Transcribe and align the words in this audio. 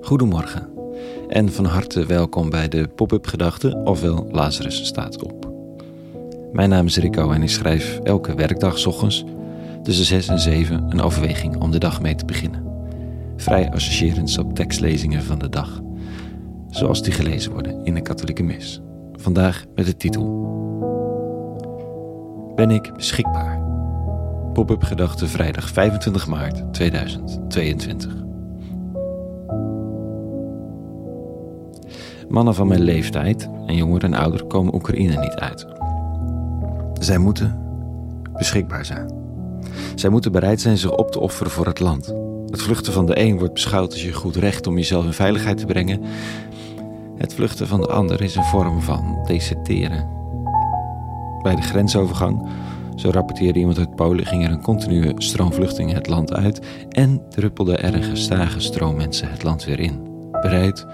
Goedemorgen 0.00 0.68
en 1.28 1.52
van 1.52 1.64
harte 1.64 2.06
welkom 2.06 2.50
bij 2.50 2.68
de 2.68 2.88
Pop-up 2.94 3.26
Gedachten, 3.26 3.86
ofwel 3.86 4.28
Lazarus 4.30 4.86
staat 4.86 5.22
op. 5.22 5.52
Mijn 6.52 6.68
naam 6.68 6.86
is 6.86 6.96
Rico 6.96 7.30
en 7.30 7.42
ik 7.42 7.48
schrijf 7.48 7.98
elke 8.02 8.34
werkdag 8.34 8.86
ochtends 8.86 9.24
tussen 9.82 10.04
6 10.04 10.28
en 10.28 10.38
7 10.38 10.84
een 10.88 11.00
overweging 11.00 11.56
om 11.56 11.70
de 11.70 11.78
dag 11.78 12.00
mee 12.00 12.14
te 12.14 12.24
beginnen. 12.24 12.64
Vrij 13.36 13.70
associërend 13.70 14.38
op 14.38 14.54
tekstlezingen 14.54 15.22
van 15.22 15.38
de 15.38 15.48
dag, 15.48 15.80
zoals 16.70 17.02
die 17.02 17.12
gelezen 17.12 17.52
worden 17.52 17.84
in 17.84 17.94
de 17.94 18.02
katholieke 18.02 18.42
mis. 18.42 18.80
Vandaag 19.12 19.64
met 19.74 19.86
de 19.86 19.96
titel 19.96 20.46
Ben 22.54 22.70
ik 22.70 22.92
beschikbaar? 22.94 23.57
Pop-up 24.58 24.84
vrijdag 25.28 25.68
25 25.68 26.26
maart 26.26 26.72
2022. 26.72 28.14
Mannen 32.28 32.54
van 32.54 32.68
mijn 32.68 32.80
leeftijd 32.80 33.48
en 33.66 33.76
jongeren 33.76 34.14
en 34.14 34.20
ouderen 34.20 34.46
komen 34.46 34.74
Oekraïne 34.74 35.20
niet 35.20 35.34
uit. 35.34 35.66
Zij 37.00 37.18
moeten 37.18 37.58
beschikbaar 38.32 38.84
zijn. 38.84 39.12
Zij 39.94 40.10
moeten 40.10 40.32
bereid 40.32 40.60
zijn 40.60 40.78
zich 40.78 40.96
op 40.96 41.10
te 41.10 41.20
offeren 41.20 41.52
voor 41.52 41.66
het 41.66 41.80
land. 41.80 42.06
Het 42.46 42.62
vluchten 42.62 42.92
van 42.92 43.06
de 43.06 43.20
een 43.20 43.38
wordt 43.38 43.54
beschouwd 43.54 43.92
als 43.92 44.02
je 44.02 44.12
goed 44.12 44.36
recht 44.36 44.66
om 44.66 44.76
jezelf 44.76 45.04
in 45.04 45.12
veiligheid 45.12 45.58
te 45.58 45.66
brengen. 45.66 46.02
Het 47.16 47.34
vluchten 47.34 47.66
van 47.66 47.80
de 47.80 47.88
ander 47.88 48.22
is 48.22 48.36
een 48.36 48.44
vorm 48.44 48.82
van 48.82 49.18
deserteren. 49.26 50.08
Bij 51.42 51.54
de 51.54 51.62
grensovergang, 51.62 52.48
zo 52.98 53.10
rapporteerde 53.10 53.58
iemand 53.58 53.78
uit 53.78 53.96
Polen, 53.96 54.26
ging 54.26 54.44
er 54.44 54.50
een 54.50 54.62
continue 54.62 55.12
stroom 55.16 55.52
vluchtelingen 55.52 55.94
het 55.94 56.06
land 56.06 56.32
uit 56.32 56.66
en 56.88 57.22
druppelde 57.30 57.76
er 57.76 57.94
een 57.94 58.02
gestage 58.02 58.60
stroom 58.60 58.96
mensen 58.96 59.30
het 59.30 59.42
land 59.42 59.64
weer 59.64 59.80
in. 59.80 60.06
Bereid 60.30 60.86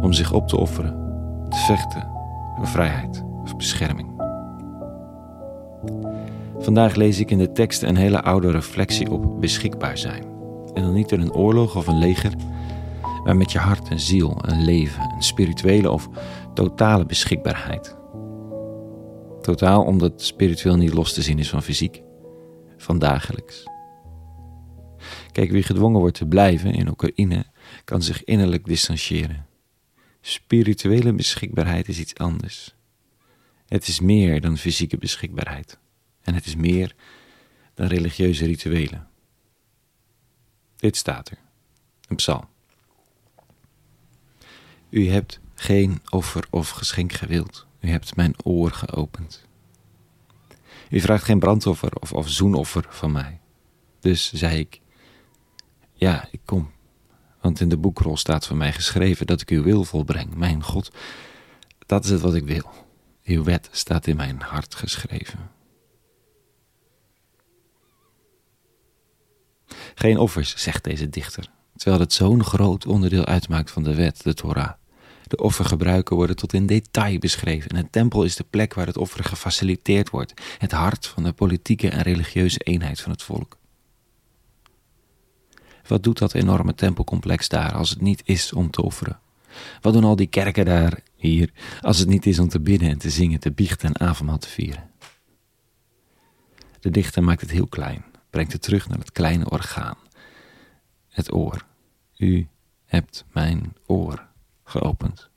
om 0.00 0.12
zich 0.12 0.32
op 0.32 0.48
te 0.48 0.56
offeren, 0.56 0.94
te 1.48 1.56
vechten 1.56 2.08
voor 2.56 2.66
vrijheid 2.66 3.24
of 3.42 3.56
bescherming. 3.56 4.08
Vandaag 6.58 6.94
lees 6.94 7.20
ik 7.20 7.30
in 7.30 7.38
de 7.38 7.52
tekst 7.52 7.82
een 7.82 7.96
hele 7.96 8.22
oude 8.22 8.50
reflectie 8.50 9.10
op 9.10 9.40
beschikbaar 9.40 9.98
zijn. 9.98 10.22
En 10.72 10.82
dan 10.82 10.92
niet 10.92 11.12
in 11.12 11.20
een 11.20 11.34
oorlog 11.34 11.76
of 11.76 11.86
een 11.86 11.98
leger, 11.98 12.32
maar 13.24 13.36
met 13.36 13.52
je 13.52 13.58
hart 13.58 13.88
en 13.88 14.00
ziel, 14.00 14.36
een 14.40 14.64
leven, 14.64 15.12
een 15.14 15.22
spirituele 15.22 15.90
of 15.90 16.08
totale 16.54 17.06
beschikbaarheid. 17.06 17.96
Totaal 19.44 19.84
omdat 19.84 20.22
spiritueel 20.22 20.76
niet 20.76 20.92
los 20.92 21.12
te 21.12 21.22
zien 21.22 21.38
is 21.38 21.48
van 21.48 21.62
fysiek, 21.62 22.02
van 22.76 22.98
dagelijks. 22.98 23.62
Kijk, 25.32 25.50
wie 25.50 25.62
gedwongen 25.62 26.00
wordt 26.00 26.16
te 26.16 26.26
blijven 26.26 26.74
in 26.74 26.88
Oekraïne, 26.88 27.46
kan 27.84 28.02
zich 28.02 28.24
innerlijk 28.24 28.64
distancieren. 28.64 29.46
Spirituele 30.20 31.12
beschikbaarheid 31.12 31.88
is 31.88 31.98
iets 31.98 32.14
anders. 32.14 32.74
Het 33.66 33.88
is 33.88 34.00
meer 34.00 34.40
dan 34.40 34.58
fysieke 34.58 34.96
beschikbaarheid. 34.96 35.78
En 36.22 36.34
het 36.34 36.46
is 36.46 36.56
meer 36.56 36.94
dan 37.74 37.86
religieuze 37.86 38.44
rituelen. 38.44 39.08
Dit 40.76 40.96
staat 40.96 41.30
er. 41.30 41.38
Een 42.08 42.16
psalm. 42.16 42.48
U 44.90 45.08
hebt 45.08 45.40
geen 45.54 46.00
offer 46.08 46.44
of 46.50 46.68
geschenk 46.68 47.12
gewild. 47.12 47.66
U 47.84 47.90
hebt 47.90 48.16
mijn 48.16 48.34
oor 48.44 48.70
geopend. 48.70 49.44
U 50.90 51.00
vraagt 51.00 51.24
geen 51.24 51.38
brandoffer 51.38 51.92
of, 52.00 52.12
of 52.12 52.28
zoenoffer 52.28 52.86
van 52.88 53.12
mij. 53.12 53.40
Dus 54.00 54.32
zei 54.32 54.58
ik: 54.58 54.80
Ja, 55.92 56.28
ik 56.30 56.40
kom. 56.44 56.70
Want 57.40 57.60
in 57.60 57.68
de 57.68 57.76
boekrol 57.76 58.16
staat 58.16 58.46
van 58.46 58.56
mij 58.56 58.72
geschreven 58.72 59.26
dat 59.26 59.40
ik 59.40 59.48
uw 59.48 59.62
wil 59.62 59.84
volbreng. 59.84 60.34
Mijn 60.34 60.62
God, 60.62 60.90
dat 61.86 62.04
is 62.04 62.10
het 62.10 62.20
wat 62.20 62.34
ik 62.34 62.44
wil. 62.44 62.70
Uw 63.24 63.44
wet 63.44 63.68
staat 63.72 64.06
in 64.06 64.16
mijn 64.16 64.40
hart 64.40 64.74
geschreven. 64.74 65.50
Geen 69.94 70.18
offers, 70.18 70.56
zegt 70.56 70.84
deze 70.84 71.08
dichter, 71.08 71.50
terwijl 71.76 72.00
het 72.00 72.12
zo'n 72.12 72.44
groot 72.44 72.86
onderdeel 72.86 73.24
uitmaakt 73.24 73.70
van 73.70 73.82
de 73.82 73.94
wet, 73.94 74.22
de 74.22 74.34
Torah. 74.34 74.72
De 75.34 75.42
offergebruiken 75.42 76.16
worden 76.16 76.36
tot 76.36 76.52
in 76.52 76.66
detail 76.66 77.18
beschreven 77.18 77.70
en 77.70 77.76
een 77.76 77.90
tempel 77.90 78.24
is 78.24 78.36
de 78.36 78.44
plek 78.50 78.74
waar 78.74 78.86
het 78.86 78.96
offeren 78.96 79.24
gefaciliteerd 79.24 80.10
wordt, 80.10 80.34
het 80.58 80.72
hart 80.72 81.06
van 81.06 81.22
de 81.22 81.32
politieke 81.32 81.90
en 81.90 82.02
religieuze 82.02 82.58
eenheid 82.58 83.00
van 83.00 83.12
het 83.12 83.22
volk. 83.22 83.58
Wat 85.86 86.02
doet 86.02 86.18
dat 86.18 86.34
enorme 86.34 86.74
tempelcomplex 86.74 87.48
daar 87.48 87.72
als 87.72 87.90
het 87.90 88.00
niet 88.00 88.22
is 88.24 88.52
om 88.52 88.70
te 88.70 88.82
offeren? 88.82 89.18
Wat 89.80 89.92
doen 89.92 90.04
al 90.04 90.16
die 90.16 90.26
kerken 90.26 90.64
daar, 90.64 91.00
hier, 91.16 91.52
als 91.80 91.98
het 91.98 92.08
niet 92.08 92.26
is 92.26 92.38
om 92.38 92.48
te 92.48 92.60
bidden 92.60 92.88
en 92.88 92.98
te 92.98 93.10
zingen, 93.10 93.40
te 93.40 93.52
biechten 93.52 93.88
en 93.94 94.06
avondmaal 94.06 94.38
te 94.38 94.48
vieren? 94.48 94.90
De 96.80 96.90
dichter 96.90 97.22
maakt 97.22 97.40
het 97.40 97.50
heel 97.50 97.66
klein, 97.66 98.04
brengt 98.30 98.52
het 98.52 98.62
terug 98.62 98.88
naar 98.88 98.98
het 98.98 99.12
kleine 99.12 99.50
orgaan, 99.50 99.96
het 101.08 101.32
oor. 101.32 101.64
U 102.16 102.48
hebt 102.84 103.24
mijn 103.32 103.76
oor 103.86 104.32
geopend. 104.64 105.30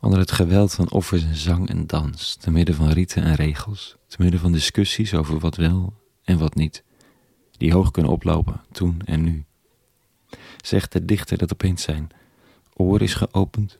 Onder 0.00 0.18
het 0.18 0.32
geweld 0.32 0.74
van 0.74 0.90
offers 0.90 1.22
en 1.22 1.36
zang 1.36 1.68
en 1.68 1.86
dans, 1.86 2.34
te 2.34 2.50
midden 2.50 2.74
van 2.74 2.88
riten 2.88 3.22
en 3.22 3.34
regels, 3.34 3.96
te 4.06 4.16
midden 4.18 4.40
van 4.40 4.52
discussies 4.52 5.14
over 5.14 5.38
wat 5.38 5.56
wel 5.56 5.92
en 6.24 6.38
wat 6.38 6.54
niet, 6.54 6.84
die 7.56 7.72
hoog 7.72 7.90
kunnen 7.90 8.12
oplopen, 8.12 8.60
toen 8.72 9.00
en 9.04 9.22
nu. 9.22 9.44
Zegt 10.64 10.92
de 10.92 11.04
dichter 11.04 11.38
dat 11.38 11.52
opeens 11.52 11.82
zijn 11.82 12.08
oor 12.74 13.02
is 13.02 13.14
geopend. 13.14 13.78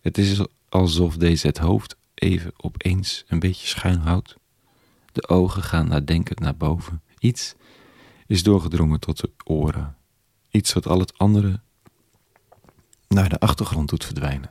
Het 0.00 0.18
is 0.18 0.40
alsof 0.68 1.16
deze 1.16 1.46
het 1.46 1.58
hoofd 1.58 1.96
even 2.14 2.52
opeens 2.56 3.24
een 3.28 3.38
beetje 3.38 3.66
schuin 3.66 3.98
houdt. 3.98 4.36
De 5.12 5.28
ogen 5.28 5.62
gaan 5.62 5.88
nadenkend 5.88 6.40
naar 6.40 6.56
boven. 6.56 7.02
Iets 7.18 7.54
is 8.26 8.42
doorgedrongen 8.42 9.00
tot 9.00 9.20
de 9.20 9.30
oren. 9.44 9.97
Iets 10.50 10.72
wat 10.72 10.86
al 10.86 10.98
het 10.98 11.18
andere 11.18 11.60
naar 13.08 13.28
de 13.28 13.38
achtergrond 13.38 13.88
doet 13.88 14.04
verdwijnen. 14.04 14.50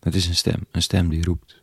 Het 0.00 0.14
is 0.14 0.26
een 0.26 0.36
stem, 0.36 0.66
een 0.70 0.82
stem 0.82 1.08
die 1.08 1.24
roept. 1.24 1.62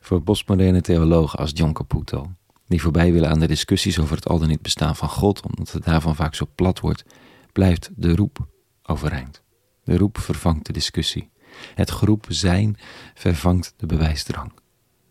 Voor 0.00 0.22
postmoderne 0.22 0.80
theologen 0.80 1.38
als 1.38 1.50
John 1.54 1.72
Caputo, 1.72 2.32
die 2.66 2.82
voorbij 2.82 3.12
willen 3.12 3.30
aan 3.30 3.40
de 3.40 3.46
discussies 3.46 3.98
over 3.98 4.16
het 4.16 4.28
al 4.28 4.38
dan 4.38 4.48
niet 4.48 4.62
bestaan 4.62 4.96
van 4.96 5.08
God, 5.08 5.42
omdat 5.46 5.72
het 5.72 5.84
daarvan 5.84 6.16
vaak 6.16 6.34
zo 6.34 6.46
plat 6.54 6.80
wordt, 6.80 7.04
blijft 7.52 7.90
de 7.96 8.14
roep 8.14 8.48
overeind. 8.82 9.42
De 9.84 9.96
roep 9.96 10.18
vervangt 10.18 10.66
de 10.66 10.72
discussie. 10.72 11.30
Het 11.74 11.90
geroep 11.90 12.26
zijn 12.28 12.76
vervangt 13.14 13.74
de 13.76 13.86
bewijsdrang. 13.86 14.52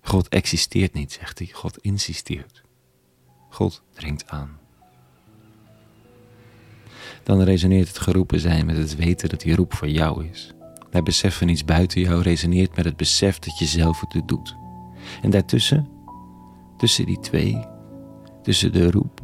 God 0.01 0.27
existeert 0.27 0.93
niet, 0.93 1.11
zegt 1.11 1.39
hij. 1.39 1.49
God 1.53 1.77
insisteert. 1.77 2.63
Dringt 3.93 4.29
aan. 4.29 4.57
Dan 7.23 7.41
resoneert 7.41 7.87
het 7.87 7.97
geroepen 7.97 8.39
zijn 8.39 8.65
met 8.65 8.77
het 8.77 8.95
weten 8.95 9.29
dat 9.29 9.41
die 9.41 9.55
roep 9.55 9.73
voor 9.73 9.87
jou 9.87 10.25
is. 10.25 10.53
Het 10.89 11.03
besef 11.03 11.37
van 11.37 11.47
iets 11.47 11.65
buiten 11.65 12.01
jou 12.01 12.21
resoneert 12.21 12.75
met 12.75 12.85
het 12.85 12.97
besef 12.97 13.39
dat 13.39 13.59
je 13.59 13.65
zelf 13.65 13.99
het 13.99 14.27
doet. 14.27 14.55
En 15.21 15.29
daartussen, 15.29 15.87
tussen 16.77 17.05
die 17.05 17.19
twee, 17.19 17.65
tussen 18.43 18.71
de 18.71 18.91
roep 18.91 19.21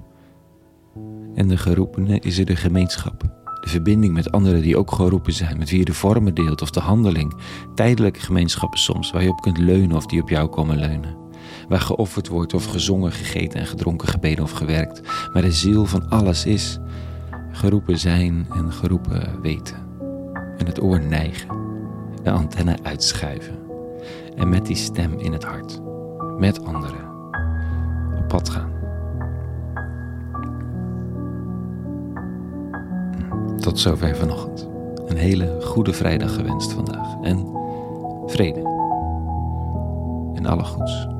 en 1.35 1.47
de 1.47 1.57
geroepene, 1.57 2.19
is 2.19 2.37
er 2.37 2.45
de 2.45 2.55
gemeenschap. 2.55 3.21
De 3.61 3.69
verbinding 3.69 4.13
met 4.13 4.31
anderen 4.31 4.61
die 4.61 4.77
ook 4.77 4.91
geroepen 4.91 5.33
zijn, 5.33 5.57
met 5.57 5.69
wie 5.69 5.79
je 5.79 5.85
de 5.85 5.93
vormen 5.93 6.33
deelt 6.33 6.61
of 6.61 6.69
de 6.69 6.79
handeling. 6.79 7.33
Tijdelijke 7.75 8.19
gemeenschappen 8.19 8.79
soms, 8.79 9.11
waar 9.11 9.23
je 9.23 9.29
op 9.29 9.41
kunt 9.41 9.57
leunen 9.57 9.95
of 9.95 10.05
die 10.05 10.21
op 10.21 10.29
jou 10.29 10.49
komen 10.49 10.77
leunen. 10.77 11.24
Waar 11.67 11.81
geofferd 11.81 12.27
wordt 12.27 12.53
of 12.53 12.65
gezongen, 12.65 13.11
gegeten 13.11 13.59
en 13.59 13.65
gedronken, 13.65 14.07
gebeden 14.07 14.43
of 14.43 14.51
gewerkt. 14.51 15.01
Maar 15.33 15.41
de 15.41 15.51
ziel 15.51 15.85
van 15.85 16.09
alles 16.09 16.45
is 16.45 16.79
geroepen 17.51 17.99
zijn 17.99 18.47
en 18.53 18.71
geroepen 18.71 19.41
weten. 19.41 19.75
En 20.57 20.65
het 20.65 20.81
oor 20.81 20.99
neigen, 20.99 21.47
de 22.23 22.31
antenne 22.31 22.77
uitschuiven. 22.83 23.59
En 24.35 24.49
met 24.49 24.65
die 24.65 24.75
stem 24.75 25.19
in 25.19 25.31
het 25.31 25.43
hart, 25.43 25.81
met 26.37 26.65
anderen, 26.65 27.05
op 28.17 28.27
pad 28.27 28.49
gaan. 28.49 28.73
Tot 33.59 33.79
zover 33.79 34.15
vanochtend. 34.15 34.67
Een 35.07 35.17
hele 35.17 35.57
goede 35.61 35.93
vrijdag 35.93 36.35
gewenst 36.35 36.71
vandaag. 36.71 37.15
En 37.21 37.47
vrede. 38.25 38.59
En 40.33 40.45
alle 40.45 40.63
goeds. 40.63 41.14